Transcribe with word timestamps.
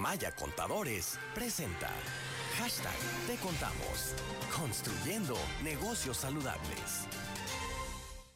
Maya 0.00 0.34
Contadores 0.34 1.18
presenta 1.34 1.90
Hashtag 2.56 2.96
Te 3.26 3.36
Contamos. 3.36 4.14
Construyendo 4.56 5.36
negocios 5.62 6.16
saludables. 6.16 7.04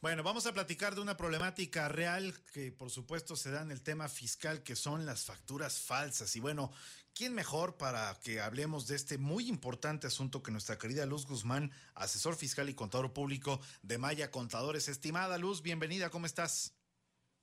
Bueno, 0.00 0.22
vamos 0.22 0.46
a 0.46 0.54
platicar 0.54 0.94
de 0.94 1.02
una 1.02 1.18
problemática 1.18 1.86
real 1.90 2.34
que 2.54 2.72
por 2.72 2.90
supuesto 2.90 3.36
se 3.36 3.50
da 3.50 3.60
en 3.60 3.72
el 3.72 3.82
tema 3.82 4.08
fiscal, 4.08 4.62
que 4.62 4.74
son 4.74 5.04
las 5.04 5.26
facturas 5.26 5.78
falsas. 5.80 6.34
Y 6.34 6.40
bueno, 6.40 6.72
¿quién 7.12 7.34
mejor 7.34 7.76
para 7.76 8.18
que 8.20 8.40
hablemos 8.40 8.86
de 8.86 8.96
este 8.96 9.18
muy 9.18 9.46
importante 9.46 10.06
asunto 10.06 10.42
que 10.42 10.52
nuestra 10.52 10.78
querida 10.78 11.04
Luz 11.04 11.26
Guzmán, 11.26 11.72
asesor 11.94 12.36
fiscal 12.36 12.70
y 12.70 12.74
contador 12.74 13.12
público 13.12 13.60
de 13.82 13.98
Maya 13.98 14.30
Contadores? 14.30 14.88
Estimada 14.88 15.36
Luz, 15.36 15.60
bienvenida, 15.60 16.08
¿cómo 16.08 16.24
estás? 16.24 16.72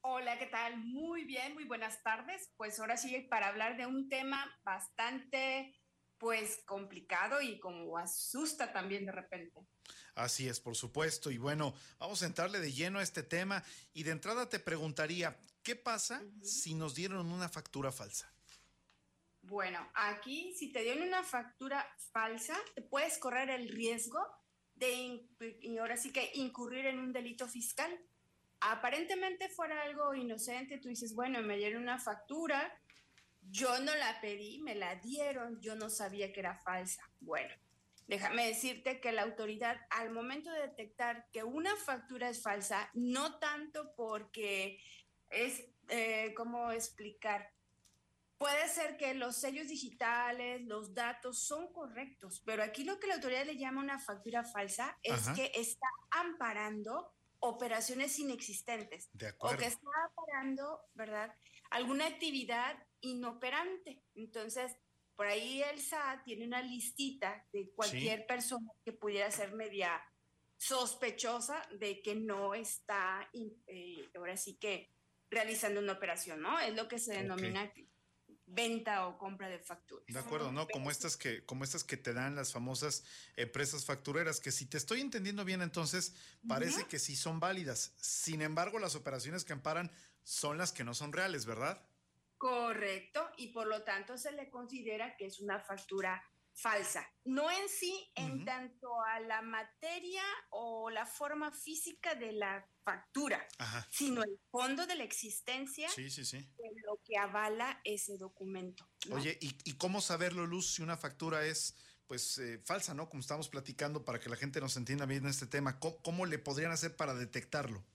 Hola, 0.10 0.40
¿qué 0.40 0.46
tal? 0.46 0.78
Muy 0.78 1.26
bien, 1.26 1.54
muy 1.54 1.66
buenas 1.66 2.02
tardes. 2.02 2.50
Pues 2.56 2.80
ahora 2.80 2.96
sí, 2.96 3.28
para 3.30 3.50
hablar 3.50 3.76
de 3.76 3.86
un 3.88 4.08
tema 4.08 4.50
bastante, 4.64 5.76
pues, 6.18 6.64
complicado 6.66 7.42
y 7.42 7.60
como 7.60 7.98
asusta 7.98 8.72
también 8.72 9.06
de 9.06 9.12
repente. 9.12 9.68
Así 10.16 10.48
es, 10.48 10.62
por 10.62 10.78
supuesto. 10.78 11.30
Y 11.30 11.38
bueno, 11.38 11.74
vamos 12.00 12.24
a 12.24 12.26
entrarle 12.26 12.62
de 12.62 12.72
lleno 12.72 13.00
a 13.00 13.04
este 13.04 13.22
tema. 13.22 13.62
Y 13.92 14.04
de 14.04 14.12
entrada 14.12 14.48
te 14.48 14.60
preguntaría, 14.60 15.38
¿qué 15.62 15.76
pasa 15.76 16.24
si 16.42 16.74
nos 16.74 16.96
dieron 16.96 17.30
una 17.30 17.50
factura 17.50 17.92
falsa? 17.92 18.34
Bueno, 19.42 19.92
aquí 19.94 20.54
si 20.54 20.72
te 20.72 20.84
dieron 20.84 21.06
una 21.06 21.24
factura 21.24 21.86
falsa, 22.14 22.58
te 22.76 22.82
puedes 22.82 23.18
correr 23.18 23.50
el 23.50 23.68
riesgo 23.68 24.26
de, 24.74 25.28
y 25.60 25.78
ahora 25.80 25.98
sí 25.98 26.14
que 26.14 26.32
incurrir 26.36 26.86
en 26.86 26.98
un 26.98 27.12
delito 27.12 27.46
fiscal. 27.46 27.92
Aparentemente 28.60 29.50
fuera 29.50 29.84
algo 29.84 30.16
inocente, 30.16 30.80
tú 30.80 30.90
dices, 30.90 31.14
bueno, 31.14 31.42
me 31.42 31.58
dieron 31.58 31.84
una 31.84 32.00
factura, 32.00 32.74
yo 33.42 33.80
no 33.80 33.96
la 33.96 34.20
pedí, 34.20 34.60
me 34.60 34.76
la 34.76 34.96
dieron, 34.96 35.62
yo 35.62 35.76
no 35.76 35.90
sabía 35.90 36.34
que 36.34 36.40
era 36.40 36.56
falsa. 36.56 37.10
Bueno, 37.20 37.54
Déjame 38.08 38.48
decirte 38.48 39.02
que 39.02 39.12
la 39.12 39.24
autoridad 39.24 39.78
al 39.90 40.12
momento 40.12 40.50
de 40.50 40.62
detectar 40.62 41.28
que 41.34 41.44
una 41.44 41.76
factura 41.76 42.30
es 42.30 42.42
falsa, 42.42 42.90
no 42.94 43.38
tanto 43.38 43.94
porque 43.98 44.80
es, 45.30 45.66
eh, 45.90 46.34
¿cómo 46.34 46.72
explicar? 46.72 47.52
Puede 48.38 48.70
ser 48.70 48.96
que 48.96 49.14
los 49.14 49.36
sellos 49.36 49.68
digitales, 49.68 50.62
los 50.62 50.94
datos 50.94 51.40
son 51.40 51.74
correctos, 51.74 52.42
pero 52.46 52.64
aquí 52.64 52.86
lo 52.86 52.98
que 52.98 53.08
la 53.08 53.16
autoridad 53.16 53.46
le 53.46 53.58
llama 53.58 53.82
una 53.82 54.00
factura 54.00 54.46
falsa 54.46 54.98
es 55.04 55.28
que 55.30 55.52
está 55.56 55.88
amparando 56.12 57.14
operaciones 57.40 58.18
inexistentes 58.20 59.10
o 59.40 59.50
que 59.56 59.66
está 59.66 59.90
amparando, 60.10 60.82
¿verdad? 60.94 61.34
Alguna 61.70 62.08
actividad 62.08 62.78
inoperante. 63.02 64.04
Entonces, 64.16 64.76
por 65.16 65.28
ahí 65.28 65.62
el 65.64 65.80
SAT 65.80 66.24
tiene 66.26 66.46
una 66.46 66.62
listita 66.62 67.46
de 67.52 67.72
cualquier 67.72 68.26
persona 68.26 68.72
que 68.86 68.94
pudiera 68.94 69.30
ser 69.32 69.54
media 69.54 70.02
sospechosa 70.58 71.62
de 71.80 72.02
que 72.02 72.16
no 72.16 72.54
está, 72.54 73.30
eh, 73.34 74.10
ahora 74.16 74.38
sí 74.38 74.58
que 74.58 74.92
realizando 75.30 75.80
una 75.80 75.94
operación, 75.94 76.42
¿no? 76.42 76.60
Es 76.60 76.74
lo 76.76 76.88
que 76.88 77.00
se 77.00 77.14
denomina 77.14 77.72
venta 78.48 79.08
o 79.08 79.18
compra 79.18 79.50
de 79.50 79.60
facturas. 79.60 80.06
De 80.08 80.18
acuerdo, 80.18 80.52
¿no? 80.52 80.68
Como 80.68 80.90
estas 80.90 81.18
que, 81.18 81.46
como 81.46 81.64
estas 81.64 81.84
que 81.84 81.98
te 81.98 82.14
dan 82.14 82.36
las 82.36 82.54
famosas 82.54 83.04
empresas 83.36 83.86
factureras, 83.86 84.40
que 84.40 84.52
si 84.52 84.66
te 84.66 84.78
estoy 84.78 85.02
entendiendo 85.02 85.46
bien, 85.46 85.62
entonces 85.62 86.16
parece 86.48 86.86
que 86.86 86.98
sí 86.98 87.16
son 87.16 87.40
válidas. 87.40 87.94
Sin 87.98 88.42
embargo, 88.42 88.80
las 88.80 88.96
operaciones 88.96 89.44
que 89.44 89.54
amparan 89.54 89.92
son 90.24 90.58
las 90.58 90.72
que 90.72 90.84
no 90.84 90.94
son 90.94 91.14
reales, 91.14 91.46
¿verdad? 91.46 91.86
Correcto, 92.38 93.30
y 93.38 93.48
por 93.48 93.68
lo 93.68 93.84
tanto 93.84 94.18
se 94.18 94.32
le 94.32 94.50
considera 94.50 95.18
que 95.18 95.26
es 95.26 95.40
una 95.40 95.60
factura 95.60 96.24
falsa. 96.58 97.08
No 97.24 97.50
en 97.52 97.70
sí, 97.70 98.12
en 98.16 98.44
tanto 98.44 99.02
a 99.04 99.20
la 99.20 99.42
materia 99.42 100.24
o 100.50 100.90
la 100.90 101.06
forma 101.06 101.52
física 101.52 102.16
de 102.16 102.34
la 102.34 102.68
factura, 102.84 103.46
sino 103.92 104.24
el 104.24 104.40
fondo 104.50 104.88
de 104.88 104.96
la 104.96 105.04
existencia 105.04 105.88
de 105.96 106.72
lo 106.86 107.00
que 107.06 107.18
avala 107.18 107.80
ese 107.84 108.18
documento. 108.18 108.90
Oye, 109.12 109.38
¿y, 109.40 109.74
cómo 109.74 110.02
saberlo, 110.02 110.46
Luz, 110.46 110.74
si 110.74 110.82
una 110.82 110.98
factura 110.98 111.46
es 111.46 111.76
pues 112.08 112.38
eh, 112.38 112.62
falsa, 112.64 112.94
¿no? 112.94 113.10
Como 113.10 113.20
estamos 113.20 113.50
platicando 113.50 114.06
para 114.06 114.20
que 114.20 114.30
la 114.30 114.38
gente 114.38 114.62
nos 114.62 114.78
entienda 114.78 115.06
bien 115.06 115.24
en 115.26 115.30
este 115.30 115.46
tema, 115.46 115.78
cómo 115.80 116.26
le 116.26 116.40
podrían 116.40 116.72
hacer 116.72 116.96
para 116.96 117.14
detectarlo? 117.14 117.86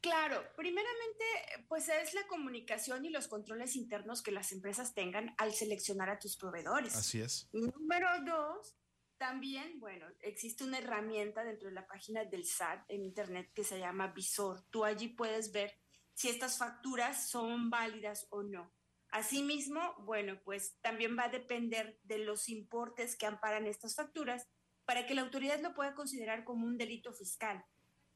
Claro, 0.00 0.42
primeramente, 0.56 1.24
pues 1.68 1.88
es 1.88 2.14
la 2.14 2.26
comunicación 2.28 3.04
y 3.04 3.10
los 3.10 3.28
controles 3.28 3.76
internos 3.76 4.22
que 4.22 4.30
las 4.30 4.52
empresas 4.52 4.94
tengan 4.94 5.34
al 5.38 5.52
seleccionar 5.52 6.10
a 6.10 6.18
tus 6.18 6.36
proveedores. 6.36 6.94
Así 6.94 7.20
es. 7.20 7.48
Número 7.52 8.08
dos, 8.24 8.76
también, 9.18 9.80
bueno, 9.80 10.06
existe 10.20 10.64
una 10.64 10.78
herramienta 10.78 11.42
dentro 11.42 11.68
de 11.68 11.74
la 11.74 11.86
página 11.86 12.24
del 12.24 12.44
SAT 12.44 12.84
en 12.88 13.02
Internet 13.02 13.50
que 13.54 13.64
se 13.64 13.78
llama 13.78 14.08
Visor. 14.08 14.62
Tú 14.70 14.84
allí 14.84 15.08
puedes 15.08 15.52
ver 15.52 15.74
si 16.12 16.28
estas 16.28 16.58
facturas 16.58 17.28
son 17.28 17.70
válidas 17.70 18.26
o 18.30 18.42
no. 18.42 18.74
Asimismo, 19.10 19.94
bueno, 20.00 20.38
pues 20.44 20.76
también 20.82 21.16
va 21.16 21.24
a 21.24 21.30
depender 21.30 21.98
de 22.02 22.18
los 22.18 22.48
importes 22.48 23.16
que 23.16 23.26
amparan 23.26 23.66
estas 23.66 23.94
facturas 23.94 24.46
para 24.84 25.06
que 25.06 25.14
la 25.14 25.22
autoridad 25.22 25.60
lo 25.60 25.74
pueda 25.74 25.94
considerar 25.94 26.44
como 26.44 26.66
un 26.66 26.76
delito 26.76 27.12
fiscal. 27.12 27.64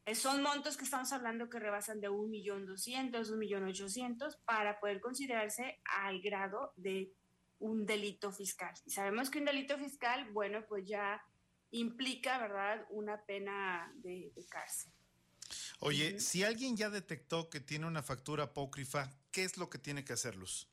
Eh, 0.07 0.15
son 0.15 0.43
montos 0.43 0.77
que 0.77 0.85
estamos 0.85 1.13
hablando 1.13 1.51
que 1.51 1.59
rebasan 1.59 2.01
de 2.01 2.09
un 2.09 2.31
millón 2.31 2.67
doscientos, 2.67 3.31
un 3.31 3.39
millón 3.39 3.65
ochocientos 3.65 4.37
para 4.45 4.81
poder 4.81 5.01
considerarse 5.01 5.81
al 5.85 6.21
grado 6.21 6.73
de 6.77 7.13
un 7.59 7.85
delito 7.87 8.33
fiscal. 8.33 8.75
Y 8.87 8.91
sabemos 8.91 9.31
que 9.31 9.39
un 9.39 9.45
delito 9.45 9.79
fiscal, 9.79 10.31
bueno, 10.33 10.65
pues 10.67 10.87
ya 10.87 11.23
implica, 11.71 12.39
¿verdad?, 12.39 12.87
una 12.91 13.25
pena 13.25 13.93
de, 13.97 14.33
cárcel. 14.49 14.93
Oye, 15.81 16.21
si 16.21 16.43
alguien 16.43 16.77
ya 16.77 16.91
detectó 16.91 17.51
que 17.51 17.61
tiene 17.61 17.87
una 17.87 18.03
factura 18.03 18.45
apócrifa, 18.45 19.11
¿qué 19.31 19.45
es 19.45 19.57
lo 19.57 19.71
que 19.71 19.79
tiene 19.79 20.05
que 20.05 20.13
hacer, 20.13 20.37
Luz? 20.37 20.69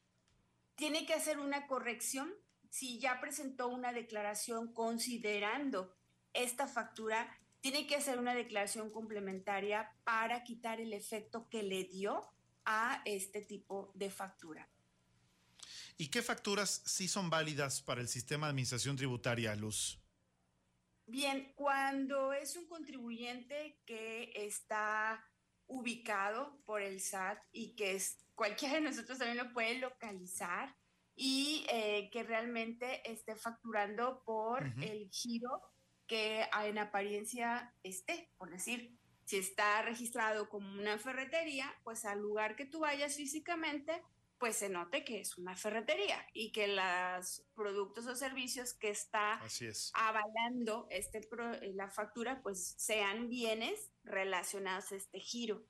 Tiene 0.76 1.06
que 1.06 1.14
hacer 1.14 1.40
una 1.40 1.68
corrección. 1.68 2.34
Si 2.70 3.00
ya 3.00 3.20
presentó 3.20 3.68
una 3.68 3.92
declaración 3.92 4.74
considerando 4.74 5.96
esta 6.34 6.68
factura, 6.68 7.40
tiene 7.70 7.86
que 7.86 7.98
hacer 7.98 8.18
una 8.18 8.34
declaración 8.34 8.90
complementaria 8.90 9.92
para 10.06 10.42
quitar 10.46 10.80
el 10.80 10.94
efecto 10.94 11.50
que 11.50 11.64
le 11.64 11.84
dio 11.84 12.26
a 12.64 13.02
este 13.04 13.42
tipo 13.42 13.92
de 13.94 14.10
factura. 14.10 14.70
¿Y 15.98 16.08
qué 16.08 16.22
facturas 16.22 16.82
sí 16.86 17.10
son 17.10 17.30
válidas 17.30 17.82
para 17.82 18.00
el 18.00 18.08
sistema 18.08 18.48
de 18.48 18.52
administración 18.52 18.96
tributaria, 18.96 19.54
Luz? 19.54 20.00
Bien, 21.08 21.52
cuando 21.56 22.32
es 22.32 22.56
un 22.56 22.70
contribuyente 22.70 23.82
que 23.86 24.32
está 24.34 25.22
ubicado 25.66 26.62
por 26.64 26.82
el 26.82 27.02
SAT 27.02 27.38
y 27.52 27.76
que 27.76 27.96
es, 27.96 28.18
cualquiera 28.34 28.76
de 28.76 28.82
nosotros 28.82 29.18
también 29.18 29.46
lo 29.46 29.52
puede 29.52 29.80
localizar 29.80 30.74
y 31.18 31.66
eh, 31.70 32.10
que 32.14 32.24
realmente 32.24 33.12
esté 33.12 33.36
facturando 33.36 34.24
por 34.24 34.64
el 34.82 35.10
giro 35.12 35.62
que 36.08 36.48
en 36.64 36.78
apariencia 36.78 37.74
esté, 37.84 38.30
por 38.38 38.50
decir, 38.50 38.98
si 39.26 39.38
está 39.38 39.82
registrado 39.82 40.48
como 40.50 40.72
una 40.72 40.98
ferretería, 40.98 41.74
pues 41.84 42.06
al 42.06 42.20
lugar 42.20 42.56
que 42.56 42.66
tú 42.66 42.80
vayas 42.80 43.18
físicamente, 43.18 44.02
pues 44.38 44.56
se 44.56 44.70
note 44.70 45.04
que 45.04 45.20
es 45.20 45.38
una 45.38 45.56
ferretería 45.56 46.26
y 46.34 46.52
que 46.52 46.68
los 46.68 47.44
productos 47.56 48.08
o 48.08 48.16
servicios 48.16 48.74
que 48.74 48.90
está 48.90 49.42
avalando 49.94 50.88
este 50.90 51.28
la 51.74 51.90
factura, 51.90 52.42
pues 52.42 52.76
sean 52.78 53.30
bienes 53.30 53.92
relacionados 54.04 54.92
a 54.92 54.96
este 54.96 55.20
giro. 55.20 55.66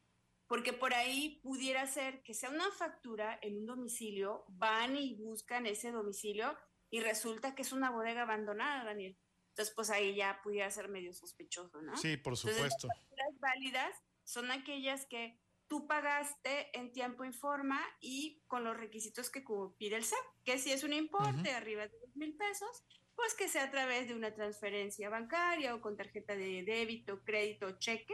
Porque 0.48 0.72
por 0.72 0.94
ahí 0.94 1.40
pudiera 1.44 1.88
ser 1.88 2.22
que 2.24 2.34
sea 2.34 2.50
una 2.50 2.72
factura 2.72 3.38
en 3.42 3.58
un 3.58 3.66
domicilio, 3.66 4.46
van 4.50 4.96
y 4.96 5.16
buscan 5.16 5.66
ese 5.66 5.92
domicilio 5.92 6.56
y 6.90 7.02
resulta 7.02 7.54
que 7.56 7.64
es 7.64 7.74
una 7.74 7.90
bodega 7.90 8.22
abandonada, 8.22 8.86
Daniel. 8.86 9.18
Entonces, 9.58 9.74
pues 9.74 9.90
ahí 9.90 10.14
ya 10.14 10.40
pudiera 10.44 10.70
ser 10.70 10.88
medio 10.88 11.12
sospechoso, 11.14 11.82
¿no? 11.82 11.98
Sí, 11.98 12.16
por 12.16 12.38
supuesto. 12.38 12.88
las 13.16 13.40
válidas 13.40 13.92
son 14.24 14.52
aquellas 14.52 15.08
que 15.08 15.40
tú 15.68 15.88
pagaste 15.88 16.78
en 16.78 16.92
tiempo 16.92 17.26
y 17.26 17.34
forma 17.34 17.82
y 18.00 18.44
con 18.46 18.64
los 18.64 18.78
requisitos 18.78 19.32
que 19.32 19.44
pide 19.80 19.96
el 19.96 20.04
SAT, 20.04 20.20
que 20.46 20.60
si 20.60 20.72
es 20.72 20.84
un 20.84 20.94
importe 20.94 21.50
arriba 21.50 21.88
de 21.88 21.98
dos 22.00 22.16
mil 22.16 22.38
pesos, 22.38 22.84
pues 23.16 23.34
que 23.34 23.50
sea 23.50 23.64
a 23.64 23.72
través 23.72 24.08
de 24.08 24.14
una 24.14 24.32
transferencia 24.32 25.10
bancaria 25.10 25.74
o 25.74 25.82
con 25.82 25.98
tarjeta 25.98 26.36
de 26.36 26.62
débito, 26.62 27.24
crédito, 27.24 27.80
cheque, 27.80 28.14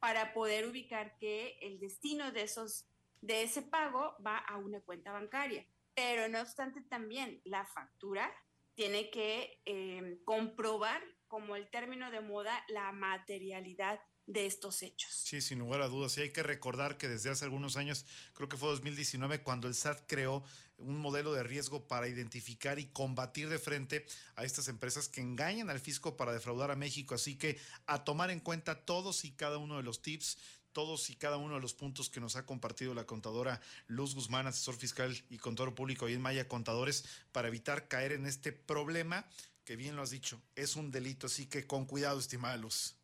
para 0.00 0.34
poder 0.34 0.68
ubicar 0.68 1.16
que 1.16 1.56
el 1.62 1.80
destino 1.80 2.30
de 2.30 2.42
esos 2.42 2.86
de 3.22 3.42
ese 3.42 3.62
pago 3.62 4.16
va 4.24 4.36
a 4.36 4.58
una 4.58 4.82
cuenta 4.82 5.12
bancaria. 5.12 5.66
Pero 5.94 6.28
no 6.28 6.42
obstante 6.42 6.82
también 6.82 7.40
la 7.44 7.64
factura 7.64 8.30
tiene 8.74 9.10
que 9.10 9.60
em, 9.64 10.22
comprobar 10.24 11.02
como 11.28 11.56
el 11.56 11.68
término 11.70 12.10
de 12.10 12.20
moda 12.20 12.64
la 12.68 12.92
materialidad 12.92 14.00
de 14.26 14.46
estos 14.46 14.82
hechos. 14.82 15.10
Sí, 15.12 15.40
sin 15.40 15.58
lugar 15.58 15.82
a 15.82 15.88
dudas. 15.88 16.16
Y 16.16 16.22
hay 16.22 16.32
que 16.32 16.42
recordar 16.42 16.96
que 16.96 17.08
desde 17.08 17.30
hace 17.30 17.44
algunos 17.44 17.76
años, 17.76 18.06
creo 18.32 18.48
que 18.48 18.56
fue 18.56 18.68
2019, 18.70 19.42
cuando 19.42 19.68
el 19.68 19.74
SAT 19.74 20.04
creó 20.06 20.44
un 20.76 20.98
modelo 20.98 21.32
de 21.32 21.42
riesgo 21.42 21.86
para 21.86 22.08
identificar 22.08 22.78
y 22.78 22.86
combatir 22.86 23.48
de 23.48 23.58
frente 23.58 24.06
a 24.34 24.44
estas 24.44 24.68
empresas 24.68 25.08
que 25.08 25.20
engañan 25.20 25.70
al 25.70 25.78
fisco 25.78 26.16
para 26.16 26.32
defraudar 26.32 26.70
a 26.70 26.76
México. 26.76 27.14
Así 27.14 27.36
que 27.36 27.58
a 27.86 28.04
tomar 28.04 28.30
en 28.30 28.40
cuenta 28.40 28.84
todos 28.84 29.24
y 29.24 29.32
cada 29.32 29.58
uno 29.58 29.76
de 29.76 29.82
los 29.82 30.02
tips 30.02 30.38
todos 30.74 31.08
y 31.08 31.16
cada 31.16 31.38
uno 31.38 31.54
de 31.54 31.62
los 31.62 31.72
puntos 31.72 32.10
que 32.10 32.20
nos 32.20 32.36
ha 32.36 32.44
compartido 32.44 32.92
la 32.92 33.06
contadora 33.06 33.62
Luz 33.86 34.14
Guzmán, 34.14 34.46
asesor 34.46 34.74
fiscal 34.74 35.16
y 35.30 35.38
contador 35.38 35.74
público 35.74 36.06
y 36.10 36.12
en 36.12 36.20
Maya 36.20 36.46
Contadores, 36.46 37.06
para 37.32 37.48
evitar 37.48 37.88
caer 37.88 38.12
en 38.12 38.26
este 38.26 38.52
problema 38.52 39.26
que 39.64 39.76
bien 39.76 39.96
lo 39.96 40.02
has 40.02 40.10
dicho, 40.10 40.42
es 40.54 40.76
un 40.76 40.90
delito, 40.90 41.26
así 41.26 41.46
que 41.46 41.66
con 41.66 41.86
cuidado, 41.86 42.18
estimada 42.18 42.56
Luz. 42.58 42.96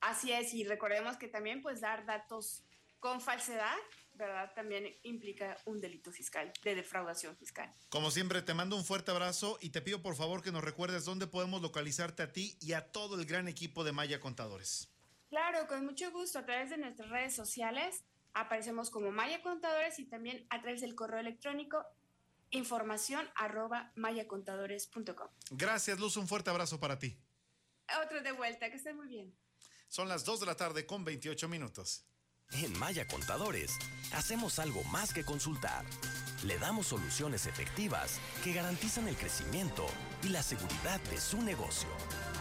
Así 0.00 0.32
es, 0.32 0.52
y 0.52 0.64
recordemos 0.64 1.16
que 1.16 1.28
también 1.28 1.62
pues 1.62 1.80
dar 1.80 2.04
datos 2.04 2.62
con 3.00 3.20
falsedad, 3.20 3.76
¿verdad? 4.14 4.52
También 4.54 4.96
implica 5.02 5.56
un 5.64 5.80
delito 5.80 6.12
fiscal, 6.12 6.52
de 6.62 6.74
defraudación 6.74 7.36
fiscal. 7.36 7.72
Como 7.88 8.10
siempre, 8.10 8.42
te 8.42 8.54
mando 8.54 8.76
un 8.76 8.84
fuerte 8.84 9.10
abrazo 9.10 9.58
y 9.60 9.70
te 9.70 9.80
pido 9.80 10.02
por 10.02 10.14
favor 10.14 10.42
que 10.42 10.52
nos 10.52 10.64
recuerdes 10.64 11.04
dónde 11.04 11.26
podemos 11.26 11.62
localizarte 11.62 12.22
a 12.22 12.32
ti 12.32 12.56
y 12.60 12.72
a 12.72 12.92
todo 12.92 13.18
el 13.18 13.24
gran 13.24 13.48
equipo 13.48 13.84
de 13.84 13.92
Maya 13.92 14.20
Contadores. 14.20 14.88
Claro, 15.28 15.66
con 15.66 15.84
mucho 15.84 16.10
gusto, 16.10 16.38
a 16.38 16.44
través 16.44 16.70
de 16.70 16.78
nuestras 16.78 17.08
redes 17.10 17.34
sociales 17.34 18.04
aparecemos 18.34 18.90
como 18.90 19.10
Maya 19.10 19.42
Contadores 19.42 19.98
y 19.98 20.04
también 20.04 20.46
a 20.50 20.60
través 20.60 20.80
del 20.80 20.94
correo 20.94 21.20
electrónico 21.20 21.84
información 22.50 23.28
arroba 23.34 23.92
mayacontadores.com. 23.96 25.28
Gracias, 25.50 25.98
Luz, 25.98 26.16
un 26.16 26.26
fuerte 26.26 26.50
abrazo 26.50 26.80
para 26.80 26.98
ti. 26.98 27.18
Otro 28.04 28.22
de 28.22 28.32
vuelta, 28.32 28.70
que 28.70 28.76
estén 28.76 28.96
muy 28.96 29.08
bien. 29.08 29.34
Son 29.88 30.08
las 30.08 30.24
2 30.24 30.40
de 30.40 30.46
la 30.46 30.56
tarde 30.56 30.86
con 30.86 31.04
28 31.04 31.48
minutos. 31.48 32.04
En 32.52 32.78
Maya 32.78 33.06
Contadores, 33.06 33.78
hacemos 34.12 34.58
algo 34.58 34.82
más 34.84 35.12
que 35.12 35.24
consultar. 35.24 35.84
Le 36.44 36.58
damos 36.58 36.86
soluciones 36.86 37.46
efectivas 37.46 38.18
que 38.42 38.52
garantizan 38.52 39.08
el 39.08 39.16
crecimiento 39.16 39.86
y 40.22 40.28
la 40.28 40.42
seguridad 40.42 41.00
de 41.10 41.20
su 41.20 41.42
negocio. 41.42 41.88